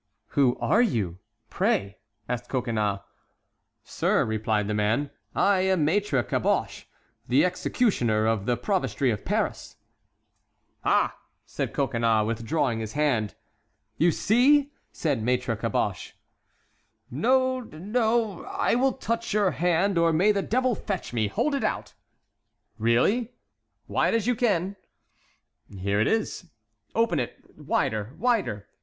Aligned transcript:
"Who 0.29 0.57
are 0.59 0.81
you, 0.81 1.19
pray?" 1.51 1.99
asked 2.27 2.49
Coconnas. 2.49 3.01
"Sir," 3.83 4.25
replied 4.25 4.67
the 4.67 4.73
man, 4.73 5.11
"I 5.35 5.59
am 5.59 5.85
Maître 5.85 6.27
Caboche, 6.27 6.85
the 7.27 7.45
executioner 7.45 8.25
of 8.25 8.47
the 8.47 8.57
provostry 8.57 9.11
of 9.13 9.23
Paris"— 9.23 9.75
"Ah"—said 10.83 11.71
Coconnas, 11.75 12.25
withdrawing 12.25 12.79
his 12.79 12.93
hand. 12.93 13.35
"You 13.97 14.09
see!" 14.09 14.71
said 14.91 15.21
Maître 15.21 15.55
Caboche. 15.59 16.13
"No, 17.11 17.59
no; 17.59 18.43
I 18.45 18.73
will 18.73 18.93
touch 18.93 19.35
your 19.35 19.51
hand, 19.51 19.99
or 19.99 20.11
may 20.11 20.31
the 20.31 20.41
devil 20.41 20.73
fetch 20.73 21.13
me! 21.13 21.27
Hold 21.27 21.53
it 21.53 21.63
out"— 21.63 21.93
"Really?" 22.79 23.35
"Wide 23.87 24.15
as 24.15 24.25
you 24.25 24.33
can." 24.33 24.77
"Here 25.69 26.01
it 26.01 26.07
is." 26.07 26.49
"Open 26.95 27.19
it—wider—wider!" 27.19 28.65